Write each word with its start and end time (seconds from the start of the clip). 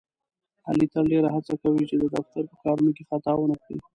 علي 0.67 0.85
تل 0.91 1.03
ډېره 1.11 1.29
هڅه 1.35 1.53
کوي، 1.61 1.83
چې 1.89 1.95
د 1.97 2.03
دفتر 2.15 2.43
په 2.51 2.55
کارونو 2.63 2.91
کې 2.97 3.03
خطا 3.09 3.33
ونه 3.37 3.57
کړي. 3.63 3.79